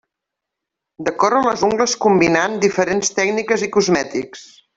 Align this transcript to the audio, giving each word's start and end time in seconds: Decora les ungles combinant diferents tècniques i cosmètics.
Decora 1.09 1.41
les 1.47 1.65
ungles 1.67 1.93
combinant 2.07 2.57
diferents 2.65 3.15
tècniques 3.21 3.69
i 3.69 3.71
cosmètics. 3.79 4.49